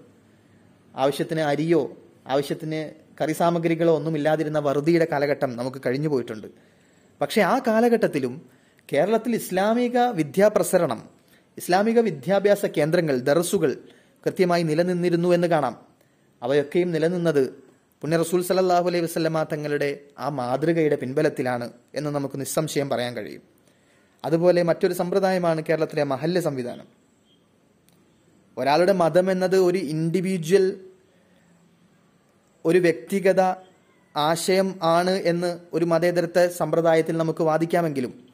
ആവശ്യത്തിന് 0.95 1.40
അരിയോ 1.40 1.97
ആവശ്യത്തിന് 2.26 2.90
കറിസാമഗ്രികളോ 3.21 3.97
ഒന്നും 3.97 4.16
ഇല്ലാതിരുന്ന 4.16 4.59
വറുതിയുടെ 4.59 5.07
കാലഘട്ടം 5.12 5.57
നമുക്ക് 5.57 5.81
കഴിഞ്ഞു 5.87 6.09
പോയിട്ടുണ്ട്. 6.09 6.49
പക്ഷെ 7.21 7.40
ആ 7.40 7.59
കാലഘട്ടത്തിലും 7.66 8.43
കേരളത്തിൽ 8.93 9.35
ഇസ്ലാമിക 9.35 9.99
വിദ്യാപ്രസരണം 9.99 11.09
ഇസ്ലാമിക 11.59 11.99
വിദ്യാഭ്യാസ 12.00 12.66
കേന്ദ്രങ്ങൾ 12.66 13.19
ദർസുകൾ 13.19 13.78
കൃത്യമായി 14.26 14.62
നിലനിന്നിരുന്നു 14.62 15.28
എന്ന് 15.35 15.49
കാണാം. 15.49 15.75
അവയൊക്കെയും 16.43 16.90
നിലനിന്നത് 16.90 17.54
പുണ്യ 18.02 18.16
റസൂൽ 18.16 18.43
സലല്ലാഹു 18.43 18.87
അലൈഹി 18.88 19.04
വസ്ലമ 19.04 19.43
തങ്ങളുടെ 19.43 19.99
ആ 20.19 20.28
മാതൃകയുടെ 20.28 20.97
പിൻബലത്തിലാണ് 20.97 21.71
എന്ന് 21.95 22.11
നമുക്ക് 22.11 22.40
നിസ്സംശയം 22.40 22.88
പറയാൻ 22.90 23.16
കഴിയും. 23.16 23.53
അതുപോലെ 24.25 24.62
മറ്റൊരു 24.62 24.95
സമ്പ്രദായമാണ് 24.95 25.62
കേരളത്തിലെ 25.69 26.02
മഹല്ല് 26.02 26.40
സംവിധാനം. 26.40 26.87
ഒരാളുടെ 28.59 28.93
മതം 28.93 29.31
എന്നത് 29.31 29.57
ഒരു 29.57 29.78
ഇൻഡിവിജ്വൽ 29.78 30.81
ഒരു 32.64 32.78
വ്യക്തിഗത 32.78 33.40
ആശയം 34.16 34.75
ആണ് 34.83 35.11
എന്ന് 35.11 35.59
ഒരു 35.73 35.85
മതേതരത്തെ 35.85 36.49
സമ്പ്രദായത്തിൽ 36.49 37.16
നമുക്ക് 37.16 37.43
വാദിക്കാമെങ്കിലും 37.43 38.28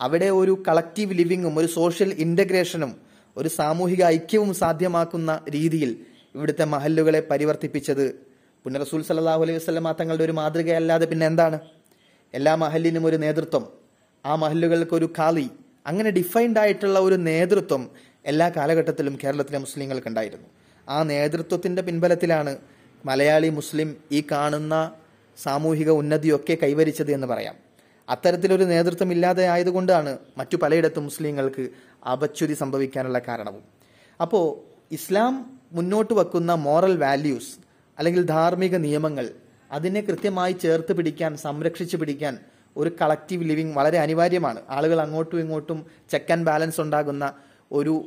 അവിടെ 0.00 0.26
ഒരു 0.26 0.62
കളക്റ്റീവ് 0.68 1.14
ലിവിങ്ങും 1.14 1.58
ഒരു 1.58 1.66
സോഷ്യൽ 1.66 2.12
ഇന്റഗ്രേഷനും 2.12 2.96
ഒരു 3.36 3.48
സാമൂഹിക 3.48 4.04
ഐക്യവും 4.04 4.54
സാധ്യമാക്കുന്ന 4.54 5.40
രീതിയിൽ 5.50 6.06
ഇവിടുത്തെ 6.34 6.64
മഹല്ലുകളെ 6.64 7.20
പരിവർത്തിപ്പിച്ചത് 7.30 8.26
പുണ്യ 8.64 8.78
റസൂൽ 8.78 9.02
സല്ലാഹു 9.02 9.42
അലൈഹി 9.42 9.58
വസ്ലമ 9.58 9.92
തങ്ങളുടെ 9.92 10.24
ഒരു 10.24 10.32
മാതൃകയല്ലാതെ 10.32 11.06
പിന്നെ 11.06 11.26
എന്താണ്? 11.26 11.60
എല്ലാ 12.34 12.54
മഹല്ലിനും 12.54 13.06
ഒരു 13.06 13.16
നേതൃത്വം. 13.16 13.81
ആ 14.24 14.34
മഹല്ലുകൾക്കൊരു 14.36 15.08
കാലി 15.18 15.46
അങ്ങനെ 15.86 16.10
ഡിഫൈൻഡ് 16.10 16.58
ആയിട്ടുള്ള 16.58 16.98
ഒരു 16.98 17.14
നേതൃത്വം 17.14 17.82
എല്ലാ 18.26 18.48
കാലഘട്ടത്തിലും 18.56 19.18
കേരളത്തിലെ 19.22 19.58
മുസ്ലിങ്ങൾക്ക് 19.58 20.08
ഉണ്ടായിരുന്നു. 20.08 20.48
ആ 20.88 21.02
നേതൃത്വത്തിന്റെ 21.02 21.82
പിൻബലത്തിലാണ് 21.82 22.52
മലയാളി 23.04 23.48
മുസ്ലിം 23.48 23.96
ഈ 24.12 24.24
കാണുന്ന 24.32 24.74
സാമൂഹിക 25.38 25.90
ഉന്നതിയൊക്കെ 25.90 26.54
കൈവരിച്ചത് 26.62 27.12
എന്ന് 27.12 27.26
പറയാം. 27.26 27.56
അത്തരത്തിലൊരു 28.08 28.64
നേതൃത്വം 28.64 29.12
ഇല്ലാതെ 29.12 29.44
ആയതുകൊണ്ടാണ് 29.46 30.18
മറ്റു 30.38 30.56
പലയിടത്തും 30.56 31.04
മുസ്ലിങ്ങൾക്ക് 31.04 31.64
അപച്യുതി 32.06 32.54
സംഭവിക്കാനുള്ള 32.54 33.18
കാരണവും. 33.28 33.62
അപ്പോൾ 34.20 34.44
ഇസ്ലാം 34.92 35.34
മുന്നോട്ട് 35.72 36.14
വെക്കുന്ന 36.14 36.52
മോറൽ 36.66 36.96
വാല്യൂസ് 36.96 37.52
അല്ലെങ്കിൽ 37.98 38.22
ധാർമ്മിക 38.24 38.76
നിയമങ്ങൾ 38.76 39.26
അതിനെ 39.70 40.00
കൃത്യമായി 40.00 40.52
ചേർത്ത് 40.52 40.92
പിടിക്കാൻ 40.92 41.36
സംരക്ഷിച്ചു 41.36 41.96
പിടിക്കാൻ 41.96 42.34
ഒരു 42.76 42.90
കളക്റ്റീവ് 43.02 43.44
ലിവിങ് 43.44 43.74
വളരെ 43.74 43.98
അനിവാര്യമാണ്. 43.98 44.62
ആളുകൾ 44.70 45.00
അങ്ങോട്ടും 45.00 45.40
ഇങ്ങോട്ടും 45.40 45.86
ചെക്ക് 46.10 46.32
ആൻഡ് 46.32 46.46
ബാലൻസ് 46.46 46.80
ഉണ്ടാകുന്ന 46.80 47.32
ഒരു 47.72 48.04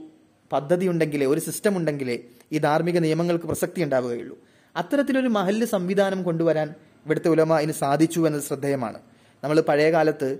പദ്ധതി 0.51 0.87
ഉണ്ടെങ്കിലേ 0.87 1.25
ഒരു 1.25 1.39
സിസ്റ്റം 1.39 1.77
ഉണ്ടെങ്കിലേ 1.77 2.19
ഈ 2.51 2.57
ധാർമ്മിക 2.57 2.99
നിയമങ്ങൾക്ക് 2.99 3.45
പ്രസക്തി 3.45 3.83
ഉണ്ടാവുകയുള്ളൂ. 3.83 4.37
അത്തരത്തിലൊരു 4.75 5.27
മഹല്ല് 5.27 5.65
സംവിധാനം 5.65 6.23
കൊണ്ടുവരാൻ 6.23 6.69
ഇവിടുത്തെ 7.05 7.29
ഉലമ 7.29 7.59
ഇനി 7.59 7.71
സാധിച്ചു 7.71 8.27
എന്നത് 8.27 8.41
ശ്രദ്ധേയമാണ്. 8.41 8.99
നമ്മൾ 9.43 9.61
പഴയ 9.61 9.91
കാലത്ത് 9.91 10.39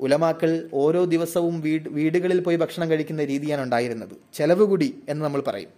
ഉലമാക്കൾ 0.00 0.68
ഓരോ 0.74 1.04
ദിവസവും 1.04 1.60
വീട് 1.60 1.88
വീടുകളിൽ 1.88 2.40
പോയി 2.40 2.56
ഭക്ഷണം 2.56 2.90
കഴിക്കുന്ന 2.90 3.24
രീതിയാണ് 3.24 3.62
ഉണ്ടായിരുന്നത്. 3.62 4.16
ചെലവ് 4.34 4.64
കൂടി 4.64 5.02
എന്ന് 5.08 5.24
നമ്മൾ 5.24 5.40
പറയും. 5.40 5.68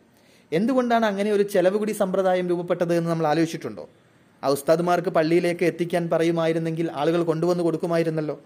എന്തുകൊണ്ടാണ് 0.52 1.06
അങ്ങനെ 1.06 1.32
ഒരു 1.32 1.42
ചെലവ് 1.42 1.78
കൂടി 1.78 1.92
സമ്പ്രദായം 1.92 2.48
രൂപപ്പെട്ടത് 2.48 2.94
എന്ന് 2.94 3.10
നമ്മൾ 3.10 3.26
ആലോചിച്ചിട്ടുണ്ടോ? 3.26 3.88
ആ 4.44 4.48
ഉസ്താദ്മാർക്ക് 4.48 5.08
പള്ളിയിലേക്ക് 5.08 5.64
എത്തിക്കാൻ 5.64 6.10
പറയുമായിരുന്നെങ്കിൽ 6.10 6.90
ആളുകൾ 6.92 7.22
കൊണ്ടുവന്ന് 7.22 7.64
കൊടുക്കുമായിരുന്നല്ലോ. 7.64 8.40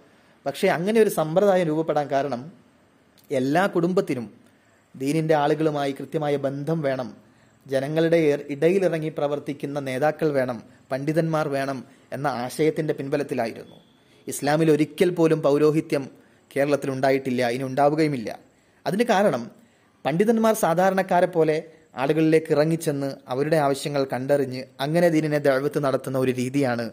പക്ഷേ 0.47 0.69
അങ്ങനെ 0.69 1.01
ഒരു 1.01 1.11
സമ്പ്രദായം 1.11 1.67
രൂപപ്പെടാൻ 1.67 2.11
കാരണം 2.11 2.53
എല്ലാ 3.31 3.67
കുടുംബത്തിനും 3.67 4.31
ദീനിന്റെ 4.97 5.35
ആളുകളുമായി 5.35 5.93
കൃത്യമായ 5.93 6.37
ബന്ധം 6.37 6.83
വേണം. 6.83 7.17
ജനങ്ങളുടെ 7.67 8.17
ഇടയിലിറങ്ങി 8.49 9.09
പ്രവർത്തിക്കുന്ന 9.09 9.81
നേതാക്കൾ 9.81 10.33
വേണം 10.33 10.63
പണ്ഡിതന്മാർ 10.93 11.49
വേണം 11.49 11.85
എന്ന 12.13 12.27
ആശയത്തിന്റെ 12.27 12.95
പിൻബലത്തിലായിരുന്നു. 12.95 13.77
ഇസ്ലാമിൽ 14.29 14.71
ഒരിക്കൽ 14.71 15.11
പോലും 15.11 15.43
പൗരോഹിത്യം 15.43 16.09
കേരളത്തിൽ 16.57 16.91
ഉണ്ടായിട്ടില്ല 16.91 17.49
ഇനി 17.49 17.63
ഉണ്ടാവുകയുമില്ല. 17.63 18.39
അതിന് 18.87 19.05
കാരണം 19.05 19.51
പണ്ഡിതന്മാർ 20.05 20.55
സാധാരണക്കാരെ 20.55 21.27
പോലെ 21.27 21.63
ആളുകളിലേക്ക് 21.95 22.51
ഇറങ്ങിച്ചെന്ന് 22.55 23.09
അവരുടെ 23.33 23.59
ആവശ്യങ്ങൾ 23.67 24.03
കണ്ടറിഞ്ഞ് 24.13 24.63
അങ്ങനെ 24.81 25.09
ദീനിനെ 25.15 25.39
ദഴവത്ത് 25.39 25.81
നടത്തുന്ന 25.85 26.19
ഒരു 26.19 26.33
രീതിയാണ് 26.41 26.87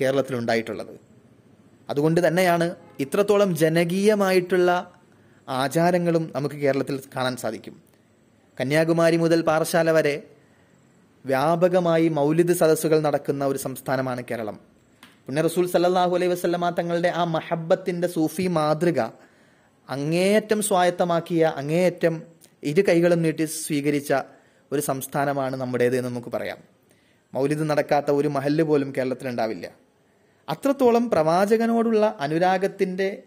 കേരളത്തിലുണ്ടായിട്ടുള്ളത് 0.00 0.94
അതുകൊണ്ട് 1.88 2.20
തന്നെയാണ് 2.26 2.66
ഇത്രത്തോളം 3.04 3.50
ജനകീയമായിട്ടുള്ള 3.62 4.70
ആചാരങ്ങളും 5.48 6.24
നമുക്ക് 6.36 6.58
കേരളത്തിൽ 6.64 6.96
കാണാൻ 7.14 7.34
സാധിക്കും. 7.36 7.74
കന്യാകുമാരി 8.58 9.16
മുതൽ 9.24 9.40
പാറശാല 9.48 9.90
വരെ 9.90 10.14
വ്യാപകമായി 11.24 12.06
മൗലിദ് 12.18 12.54
സദസ്സുകൾ 12.60 12.98
നടക്കുന്ന 13.06 13.42
ഒരു 13.44 13.58
സംസ്ഥാനമാണ് 13.66 14.22
കേരളം. 14.30 14.56
പിന്നെ 15.26 15.40
റസൂൽ 15.48 15.66
സല്ലാഹു 15.72 16.12
അലൈഹി 16.16 16.30
വസ്ലമ 16.34 16.70
തങ്ങളുടെ 16.78 17.10
ആ 17.20 17.24
മഹബത്തിന്റെ 17.36 18.08
സൂഫി 18.16 18.46
മാതൃക 18.56 19.00
അങ്ങേയറ്റം 19.88 20.60
സ്വായത്തമാക്കിയ 20.68 21.42
അങ്ങേയറ്റം 21.60 22.14
ഇരു 22.62 22.82
കൈകളും 22.88 23.20
നീട്ടി 23.22 23.44
സ്വീകരിച്ച 23.64 24.12
ഒരു 24.72 24.80
സംസ്ഥാനമാണ് 24.80 25.56
നമ്മുടേത് 25.56 25.96
എന്ന് 25.96 26.10
നമുക്ക് 26.10 26.32
പറയാം. 26.32 26.58
മൗലിദ് 27.34 27.70
നടക്കാത്ത 27.70 28.10
ഒരു 28.10 28.28
മഹല്ല് 28.28 28.64
പോലും 28.64 28.92
കേരളത്തിലുണ്ടാവില്ല. 28.96 29.70
അത്രത്തോളം 30.48 31.10
പ്രവാചകനോടുള്ള 31.10 32.16
അനുരാഗത്തിന്റെ 32.20 33.22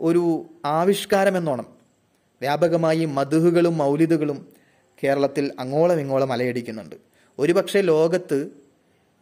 ഒരു 0.00 0.46
ആവിഷ്കാരം 0.64 1.36
എന്നോണം. 1.36 1.66
വ്യാപകമായി 2.40 3.04
മധുഹുകളും 3.04 3.78
മൗലിദുകളും 3.78 4.48
കേരളത്തിൽ 5.04 5.52
അങ്ങോളം 5.58 6.00
ഇങ്ങോളം 6.00 6.32
അലയടിക്കുന്നുണ്ട്. 6.32 6.96
ഒരുപക്ഷെ 7.38 7.80
ലോകത്ത് 7.80 8.50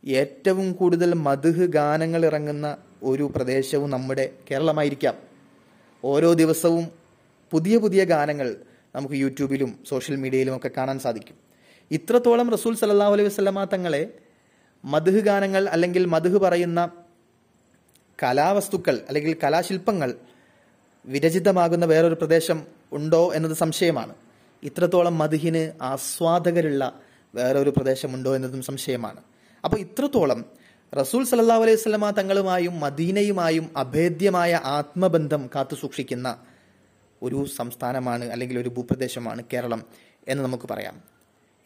ഏറ്റവും 0.07 0.73
കൂടുതൽ 0.73 1.15
മധുഹ് 1.15 1.67
ഗാനങ്ങൾ 1.67 2.27
ഇറങ്ങുന്ന 2.27 2.77
ഒരു 3.03 3.33
പ്രദേശവും 3.37 3.91
നമ്മുടെ 3.91 4.31
കേരളമായിരിക്കാം. 4.51 5.15
ഓരോ 6.05 6.33
ദിവസവും 6.33 6.89
പുതിയ 7.51 7.79
പുതിയ 7.79 8.05
ഗാനങ്ങൾ 8.05 8.57
നമുക്ക് 8.95 9.15
യൂട്യൂബിലും 9.15 9.79
സോഷ്യൽ 9.89 10.17
മീഡിയയിലും 10.17 10.57
ഒക്കെ 10.57 10.71
കാണാൻ 10.77 10.99
സാധിക്കും. 10.99 11.50
ഇത്രത്തോളം 11.91 12.51
റസൂൽ 12.51 12.77
സലല്ലാ 12.77 13.07
അലൈഹി 13.07 13.29
വസ്ലമ 13.29 13.65
തങ്ങളെ 13.65 14.19
മധുഹ് 14.85 15.19
ഗാനങ്ങൾ 15.19 15.69
അല്ലെങ്കിൽ 15.69 16.07
മധുഹ് 16.07 16.39
പറയുന്ന 16.39 16.91
കലാവസ്തുക്കൾ 18.23 19.01
അല്ലെങ്കിൽ 19.09 19.37
കലാശില്പങ്ങൾ 19.45 20.15
വിരചിതമാകുന്ന 21.07 21.85
വേറൊരു 21.87 22.15
പ്രദേശം 22.15 22.67
ഉണ്ടോ 22.93 23.33
എന്നത് 23.35 23.53
സംശയമാണ്. 23.53 24.15
ഇത്രത്തോളം 24.63 25.19
മധുഹിന് 25.19 25.73
ആസ്വാദകരുള്ള 25.83 27.01
വേറൊരു 27.35 27.71
പ്രദേശമുണ്ടോ 27.71 28.37
എന്നതും 28.37 28.63
സംശയമാണ്. 28.63 29.21
അപ്പോൾ 29.65 29.77
ഇത്രത്തോളം 29.77 30.45
റസൂൽ 30.97 31.25
സല്ലാ 31.25 31.57
അലൈഹി 31.57 31.79
വസ്ലമ 31.81 32.11
തങ്ങളുമായും 32.11 32.81
മദീനയുമായും 32.81 33.71
അഭേദ്യമായ 33.77 34.61
ആത്മബന്ധം 34.65 35.51
കാത്തു 35.55 35.75
സൂക്ഷിക്കുന്ന 35.75 36.39
ഒരു 37.23 37.47
സംസ്ഥാനമാണ് 37.47 38.25
അല്ലെങ്കിൽ 38.25 38.59
ഒരു 38.59 38.69
ഭൂപ്രദേശമാണ് 38.69 39.43
കേരളം 39.53 39.83
എന്ന് 40.29 40.45
നമുക്ക് 40.45 40.69
പറയാം. 40.69 41.10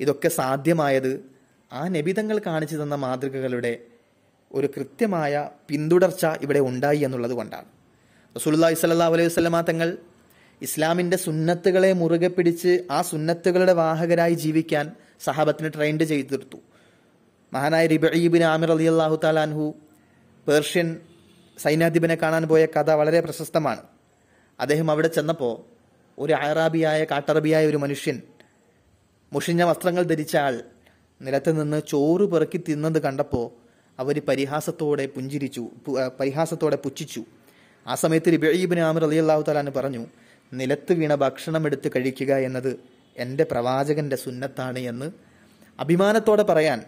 ഇതൊക്കെ 0.01 0.29
സാധ്യമായത് 0.29 1.25
ആ 1.73 1.89
നബിതങ്ങൾ 1.89 2.39
കാണിച്ചു 2.47 2.77
തന്ന 2.77 2.95
മാതൃകകളുടെ 2.95 3.79
ഒരു 4.53 4.67
കൃത്യമായ 4.67 5.51
പിന്തുടർച്ച 5.69 6.27
ഇവിടെ 6.27 6.59
ഉണ്ടായി 6.59 6.99
എന്നുള്ളത് 6.99 7.33
കൊണ്ടാണ്. 7.33 7.65
റസൂലുള്ളാഹി 8.37 8.75
സ്വല്ലല്ലാഹു 8.75 9.13
അലൈഹി 9.13 9.29
വസല്ലമ 9.29 9.61
തങ്ങൾ 9.61 9.99
ഇസ്ലാമിന്റെ 10.63 11.17
സുന്നത്തുകളെ 11.17 11.93
മുറുകെ 11.93 12.29
പിടിച്ച് 12.29 12.87
ആ 12.91 13.03
സുന്നത്തുകളുടെ 13.03 13.73
വാഹകരായി 13.73 14.35
ജീവിക്കാൻ 14.35 14.93
സഹാബത്തിന് 15.21 15.71
ട്രെയിൻഡ് 15.75 16.05
ചെയ്തെടുത്തു 16.05 16.59
മഹാനായ 17.53 17.87
റിബീബിൻ 17.87 18.43
ആമിർ 18.43 18.73
അലി 18.73 18.85
അള്ളാഹു 18.85 19.17
താലാൻഹു 19.25 19.75
പേർഷ്യൻ 20.49 21.01
സൈന്യാധിപനെ 21.59 22.15
കാണാൻ 22.15 22.43
പോയ 22.43 22.67
കഥ 22.67 22.91
വളരെ 22.91 23.21
പ്രശസ്തമാണ്. 23.21 23.83
അദ്ദേഹം 24.61 24.91
അവിടെ 24.91 25.09
ചെന്നപ്പോൾ 25.09 25.55
ഒരു 26.19 26.33
അറാബിയായ 26.33 27.05
കാട്ടറബിയായ 27.05 27.67
ഒരു 27.67 27.77
മനുഷ്യൻ 27.77 28.23
മുഷിഞ്ഞ 29.33 29.63
വസ്ത്രങ്ങൾ 29.63 30.03
ധരിച്ച 30.03 30.37
ആൾ 30.37 30.55
നിലത്ത് 31.23 31.61
നിന്ന് 31.61 31.81
ചോറ് 31.89 32.25
പെറുക്കി 32.33 32.61
തിന്നത് 32.69 33.03
കണ്ടപ്പോൾ 33.03 33.47
അവർ 33.99 34.23
പരിഹാസത്തോടെ 34.29 35.07
പുഞ്ചിരിച്ചു 35.07 35.65
പരിഹാസത്തോടെ 36.21 36.77
പുച്ഛിച്ചു. 36.77 37.23
ആ 37.87 37.95
സമയത്ത് 37.95 38.33
റിബീബിൻ 38.33 38.81
ആമിർ 38.81 39.05
അലി 39.05 39.17
അള്ളാഹു 39.17 39.43
താലാൻ 39.49 39.73
പറഞ്ഞു 39.77 40.07
നിലത്ത് 40.55 40.93
വീണ 40.93 41.15
ഭക്ഷണം 41.15 41.67
എടുത്ത് 41.67 41.89
കഴിക്കുക 41.97 42.33
എന്നത് 42.49 42.79
എന്റെ 43.17 43.45
പ്രവാചകന്റെ 43.45 44.17
സുന്നത്താണ് 44.17 44.79
എന്ന് 44.79 45.09
അഭിമാനത്തോടെ 45.79 46.43
പറയാൻ 46.43 46.81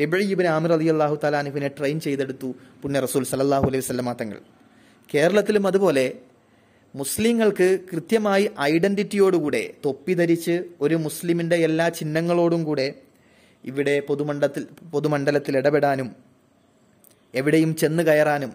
റിബീബിൻ 0.00 0.46
ആമിർ 0.46 0.72
അലി 0.72 0.88
അള്ളാഹു 0.88 1.18
താലാനുവിനെ 1.24 1.70
ട്രെയിൻ 1.78 2.00
ചെയ്തെടുത്തു 2.00 2.54
പുണ്യ 2.82 3.00
റസൂൽ 3.00 3.24
സലല്ലാഹു 3.24 3.64
അലൈഹി 3.64 3.84
വസല്ലമ 3.84 4.12
തങ്ങൾ. 4.12 4.38
കേരളത്തിലും 5.14 5.66
അതുപോലെ 5.66 6.12
മുസ്ലിങ്ങൾക്ക് 6.94 7.80
കൃത്യമായി 7.92 8.50
ഐഡന്റിറ്റിയോടുകൂടെ 8.60 9.74
തൊപ്പി 9.84 10.14
ധരിച്ച് 10.14 10.64
ഒരു 10.80 10.94
മുസ്ലിമിന്റെ 10.94 11.56
എല്ലാ 11.56 11.88
ചിഹ്നങ്ങളോടും 11.88 12.64
കൂടെ 12.64 12.94
ഇവിടെ 13.64 14.00
പൊതുമണ്ഡത്തിൽ 14.00 14.66
പൊതുമണ്ഡലത്തിൽ 14.92 15.56
ഇടപെടാനും 15.56 16.16
എവിടെയും 17.34 17.76
ചെന്ന് 17.76 18.02
കയറാനും 18.02 18.52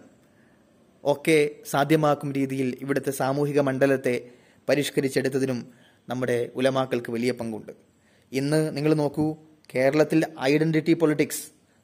ഒക്കെ 1.03 1.49
സാധ്യമാക്കും 1.65 2.33
രീതിയിൽ 2.33 2.77
ഇവിടുത്തെ 2.81 3.11
സാമൂഹിക 3.11 3.59
മണ്ഡലത്തെ 3.59 4.15
പരിഷ്കരിച്ചെടുത്തതിനും 4.67 5.59
നമ്മുടെ 6.07 6.49
ഉലമാക്കൾക്ക് 6.55 7.11
വലിയ 7.11 7.31
പങ്കുണ്ട്. 7.31 7.71
ഇന്ന് 8.31 8.77
നിങ്ങൾ 8.77 8.93
നോക്കൂ 8.93 9.35
കേരളത്തിൽ 9.75 10.23
ഐഡന്റിറ്റി 10.41 10.93
പൊളിറ്റിക്സ് 10.93 11.43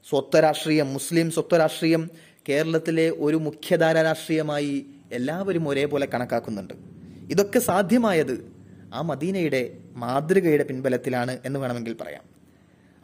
സ്വത്വ 0.09 0.39
രാഷ്ട്രീയം 0.39 0.93
മുസ്ലിം 0.93 1.31
സ്വത്വ 1.31 1.57
രാഷ്ട്രീയം 1.57 2.09
കേരളത്തിലെ 2.49 3.09
ഒരു 3.09 3.37
മുഖ്യധാര 3.37 3.97
രാഷ്ട്രീയമായി 4.01 4.85
എല്ലാവരും 5.15 5.69
ഒരേപോലെ 5.69 6.07
കണക്കാക്കുന്നുണ്ട്. 6.13 6.73
ഇതൊക്കെ 7.29 7.59
സാധ്യമായത് 7.59 8.51
ആ 8.93 9.01
മദീനയുടെ 9.01 9.77
മാതൃകയുടെ 9.93 10.63
പിൻബലത്തിലാണ് 10.63 11.37
എന്ന് 11.45 11.59
വേണമെങ്കിൽ 11.59 11.95
പറയാം. 12.01 12.23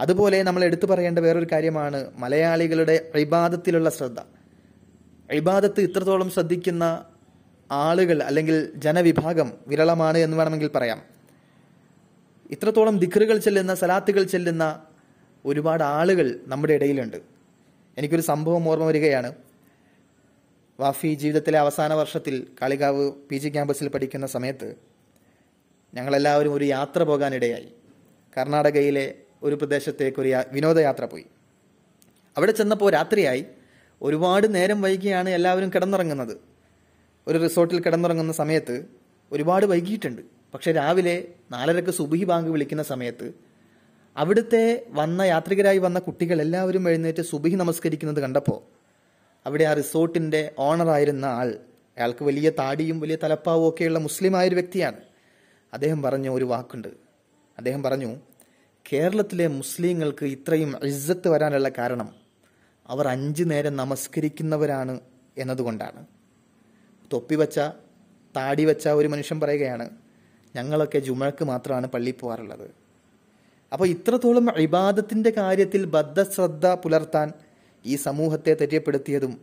അതുപോലെ 0.01 0.44
നമ്മൾ 0.44 0.63
എടുത്തു 0.63 0.86
പറയേണ്ട 0.86 1.20
വേറൊരു 1.20 1.48
കാര്യമാണ് 1.51 2.12
മലയാളികളുടെ 2.15 3.12
ഇബാദത്തിലുള്ള 3.15 3.89
ശ്രദ്ധ. 3.89 4.20
ഇബാദത്ത് 5.32 5.82
ഇത്രത്തോളം 5.82 6.30
ശ്രദ്ധിക്കുന്ന 6.30 7.06
ആളുകൾ 7.72 8.24
അല്ലെങ്കിൽ 8.24 8.70
ജനവിഭാഗം 8.75 9.51
വിരളമാണ് 9.68 10.18
എന്ന് 10.18 10.38
വേണമെങ്കിൽ 10.38 10.68
പറയാം. 10.68 11.01
ഇത്രത്തോളം 12.51 13.00
ദിക്കറുകൾ 13.00 13.38
ചെല്ലുന്ന 13.38 13.75
സലാത്തുകൾ 13.75 14.24
ചെല്ലുന്ന 14.24 14.82
ഒരുപാട് 15.46 15.84
ആളുകൾ 15.84 16.39
നമ്മുടെ 16.48 16.74
ഇടയിലുണ്ട്. 16.74 17.18
എനിക്കൊരു 17.98 18.22
സംഭവം 18.22 18.70
ഓർമ്മ 18.70 18.86
വരികയാണ്. 18.86 19.34
വാഫി 20.82 21.14
ജീവിതത്തിലെ 21.14 21.60
അവസാന 21.60 21.94
വർഷത്തിൽ 21.94 22.48
കാളികാവ് 22.62 23.12
പി 23.30 23.38
ജി 23.38 23.50
ക്യാമ്പസിൽ 23.50 23.88
പഠിക്കുന്ന 23.88 24.28
സമയത്ത് 24.28 24.76
ഞങ്ങളെല്ലാവരും 25.94 26.54
ഒരു 26.54 26.66
യാത്ര 26.66 27.04
പോകാനിടയായി. 27.04 27.70
കർണാടകയിലെ 28.38 29.14
ഒരു 29.44 29.56
പ്രദേശത്തേക്ക് 29.56 30.20
ഒരു 30.20 30.32
വിനോദയാത്ര 30.52 31.06
പോയി. 31.06 31.26
അവിടെ 32.38 32.52
ചെന്നപ്പോൾ 32.52 32.92
രാത്രിയായി. 32.92 33.46
ഒരുപാട് 34.02 34.56
നേരം 34.56 34.82
വൈകിയാണ് 34.82 35.30
എല്ലാവരും 35.30 35.70
കിടന്നുറങ്ങുന്നത്. 35.70 36.38
ഒരു 37.28 37.38
റിസോർട്ടിൽ 37.38 37.82
കിടന്നുറങ്ങുന്ന 37.82 38.34
സമയത്ത് 38.34 38.86
ഒരുപാട് 39.32 39.66
വൈകിയിട്ടുണ്ട്. 39.66 40.22
പക്ഷേ 40.54 40.72
രാവിലെ 40.72 41.28
നാലരക്ക് 41.52 41.92
സുബിഹി 41.92 42.24
ബാങ്ക് 42.24 42.52
വിളിക്കുന്ന 42.52 42.84
സമയത്ത് 42.84 43.28
അവിടുത്തെ 44.18 44.86
വന്ന 44.90 45.22
യാത്രികരായി 45.22 45.78
വന്ന 45.78 46.00
കുട്ടികൾ 46.00 46.42
എല്ലാവരും 46.42 46.90
എഴുന്നേറ്റ് 46.90 47.22
സുബിഹി 47.22 47.56
നമസ്കരിക്കുന്നത് 47.56 48.20
കണ്ടപ്പോൾ 48.20 48.81
അവിടെ 49.46 49.64
ആ 49.64 49.74
റിസോർട്ടിന്റെ 49.74 50.52
ഓണറായിരുന്ന 50.58 51.26
ആൾ 51.26 51.50
അയാൾക്ക് 51.98 52.24
വലിയ 52.24 52.50
താടിയും 52.50 53.00
വലിയ 53.00 53.18
തലപ്പാവും 53.24 53.70
ഒക്കെയുള്ള 53.70 54.00
മുസ്ലിം 54.00 54.36
ആയൊരു 54.36 54.56
വ്യക്തിയാണ്. 54.56 54.98
അദ്ദേഹം 55.74 56.02
പറഞ്ഞ 56.02 56.30
ഒരു 56.30 56.46
വാക്കുണ്ട്. 56.46 56.88
അദ്ദേഹം 57.58 57.84
പറഞ്ഞു 57.84 58.16
കേരളത്തിലെ 58.94 59.48
മുസ്ലിങ്ങൾക്ക് 59.48 60.26
ഇത്രയും 60.26 60.76
ഇസ്സത്ത് 60.84 61.28
വരാനുള്ള 61.28 61.70
കാരണം 61.70 62.16
അവർ 62.88 63.08
അഞ്ചു 63.08 63.44
നേരം 63.44 63.76
നമസ്കരിക്കുന്നവരാണ് 63.76 65.00
എന്നതുകൊണ്ടാണ്. 65.38 66.06
തൊപ്പി 67.14 67.36
വച്ച 67.36 67.60
താടി 68.36 68.66
വച്ച 68.66 68.88
ഒരു 68.88 69.08
മനുഷ്യൻ 69.08 69.40
പറയുകയാണ് 69.40 69.90
ഞങ്ങളൊക്കെ 70.56 71.00
ജുമഴക്ക് 71.00 71.46
മാത്രമാണ് 71.46 71.88
പള്ളിയിൽ 71.88 72.16
പോകാറുള്ളത്. 72.20 72.72
അപ്പോൾ 73.74 73.88
ഇത്രത്തോളം 73.88 74.60
ഇബാദത്തിന്റെ 74.60 75.30
കാര്യത്തിൽ 75.30 75.86
ബദ്ധശ്രദ്ധ 75.86 76.68
പുലർത്താൻ 76.68 77.32
ഈ 77.86 77.96
സമൂഹത്തെ 77.96 78.54
തെറ്റിയപ്പെടുത്തിയതും 78.54 79.42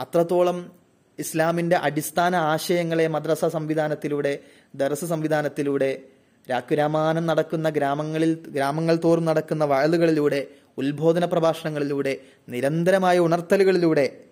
അത്രത്തോളം 0.00 0.72
ഇസ്ലാമിന്റെ 1.18 1.76
അടിസ്ഥാന 1.76 2.36
ആശയങ്ങളെ 2.36 3.08
മദ്രസ 3.08 3.44
സംവിധാനത്തിലൂടെ 3.44 4.38
ദർസ് 4.74 5.04
സംവിധാനത്തിലൂടെ 5.04 6.02
രാക്കുരാമാനം 6.50 7.26
നടക്കുന്ന 7.26 7.70
ഗ്രാമങ്ങളിൽ 7.70 8.44
ഗ്രാമങ്ങൾ 8.48 8.96
തോറും 8.96 9.24
നടക്കുന്ന 9.24 9.64
വയലുകളിലൂടെ 9.64 10.46
ഉത്ബോധന 10.78 11.24
പ്രഭാഷണങ്ങളിലൂടെ 11.24 12.16
നിരന്തരമായ 12.48 13.18
ഉണർത്തലുകളിലൂടെ 13.18 14.24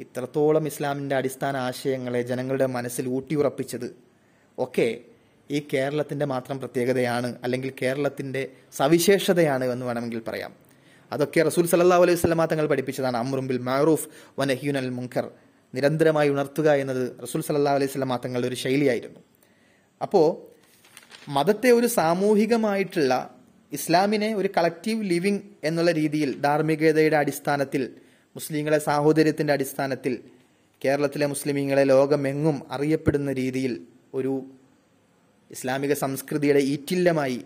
ഇത്രത്തോളം 0.00 0.66
ഇസ്ലാമിന്റെ 0.66 1.16
അടിസ്ഥാന 1.16 1.56
ആശയങ്ങളെ 1.56 2.22
ജനങ്ങളുടെ 2.22 2.66
മനസ്സിൽ 2.66 3.08
ഊട്ടിയുറപ്പിച്ചത്. 3.08 3.94
ഒക്കെ 4.58 5.00
ഈ 5.50 5.66
കേരളത്തിന്റെ 5.72 6.26
മാത്രം 6.26 6.58
പ്രത്യേകതയാണ് 6.58 7.34
അല്ലെങ്കിൽ 7.44 7.72
കേരളത്തിന്റെ 7.82 8.48
സവിശേഷതയാണ് 8.72 9.64
എന്ന് 9.64 9.86
വേണമെങ്കിൽ 9.86 10.20
പറയാം. 10.28 10.61
അതൊക്കെ 11.14 11.40
റസൂൽ 11.48 11.64
സല്ലാ 11.72 11.98
അലൈഹി 12.04 12.18
വസല്ലമ 12.18 12.44
തങ്ങൾ 12.52 12.66
പഠിപ്പിച്ചതാണ്. 12.72 13.16
അമ്രുംബിൽ 13.24 13.58
മഅറൂഫ് 13.68 14.06
വനഹ്യുൻ 14.40 14.76
അൽ 14.82 14.90
മുങ്കർ 14.98 15.26
നിരന്തരമായി 15.74 16.28
ഉണർത്തുക 16.34 16.68
എന്നത് 16.82 17.02
റസൂൽ 17.24 17.42
സല്ലാ 17.48 17.74
അലൈഹി 17.78 17.90
വസല്ലമ 17.90 18.16
തങ്ങളുടെ 18.24 18.48
ഒരു 18.50 18.58
ശൈലിയായിരുന്നു. 18.64 19.20
അപ്പോൾ 20.00 20.26
മതത്തെ 21.36 21.70
ഒരു 21.78 21.88
സാമൂഹികമായിട്ടുള്ള 21.98 23.12
ഇസ്ലാമിനെ 23.72 24.28
ഒരു 24.40 24.48
കളക്റ്റീവ് 24.56 25.02
ലിവിങ് 25.10 25.42
എന്നുള്ള 25.68 25.90
രീതിയിൽ 26.00 26.30
ധാർമ്മികതയുടെ 26.46 27.16
അടിസ്ഥാനത്തിൽ 27.20 27.82
മുസ്ലിങ്ങളെ 28.36 28.78
സാഹോദര്യത്തിന്റെ 28.88 29.52
അടിസ്ഥാനത്തിൽ 29.56 30.14
കേരളത്തിലെ 30.82 31.26
മുസ്ലിമീങ്ങളെ 31.32 31.84
ലോകമെങ്ങും 31.92 32.56
അറിയപ്പെടുന്ന 32.74 33.30
രീതിയിൽ 33.40 33.72
ഒരു 34.18 34.32
ഇസ്ലാമിക 35.50 35.92
സംസ്കൃതിയുടെ 36.02 36.62
ഈറ്റില്ലമായി 36.72 37.38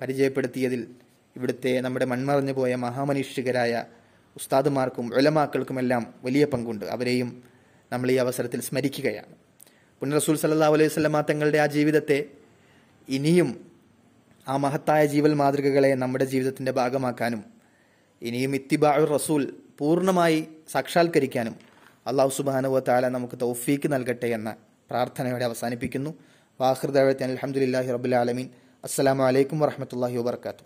പരിചയപ്പെടുത്തിയതിൽ 0.00 0.82
ഇവിടുത്തെ 1.36 1.72
നമ്മുടെ 1.84 2.06
മൺമറഞ്ഞു 2.12 2.54
പോയ 2.58 2.72
മഹാമനുഷ്യകരായ 2.84 3.72
ഉസ്താദുമാർക്കും 4.36 5.06
ഒലമാക്കൾക്കുമെല്ലാം 5.18 6.02
വലിയ 6.26 6.44
പങ്കുണ്ട്. 6.52 6.84
അവരെയും 6.94 7.28
നമ്മൾ 7.92 8.08
ഈ 8.14 8.16
അവസരത്തിൽ 8.24 8.60
സ്മരിക്കുകയാണ്. 8.68 9.34
പുണ്യ 10.02 10.14
റസൂൽ 10.20 10.36
സല്ലല്ലാഹു 10.42 10.74
അലൈഹി 10.76 10.90
വസല്ലമ 10.90 11.20
തങ്ങളുടെ 11.30 11.58
ആ 11.64 11.66
ജീവിതത്തെ 11.76 12.18
ഇനിയും 13.08 13.50
ആ 14.46 14.54
മഹത്തായ 14.64 15.02
ജീവൽ 15.12 15.32
മാതൃകകളെ 15.40 15.90
നമ്മുടെ 16.02 16.26
ജീവിതത്തിന്റെ 16.32 16.72
ഭാഗമാക്കാനും 16.78 17.42
ഇനിയും 18.22 18.52
ഇത്തിബാഉർ 18.58 19.08
റസൂൽ 19.16 19.42
പൂർണമായി 19.80 20.40
സാക്ഷാത്കരിക്കാനും 20.72 21.54
അള്ളാഹു 22.10 22.32
സുബാനുവ 22.38 22.80
താല 22.88 23.08
നമുക്ക് 23.16 23.36
തൗഫീക്ക് 23.44 23.88
നൽകട്ടെ 23.94 24.28
എന്ന 24.38 24.50
പ്രാർത്ഥനയോടെ 24.90 25.44
അവസാനിപ്പിക്കുന്നു. 25.50 26.10
വാഹൃദാവത്തെ 26.60 27.24
അലഹമുല്ലാഹി 27.28 27.90
റബുലാലമീൻ 27.96 28.48
അസ്സലാമു 28.84 29.22
അലൈക്കും 29.28 29.58
വറഹമത്തല്ലാഹി 29.64 30.16
വാബർക്കാത്തു 30.20 30.64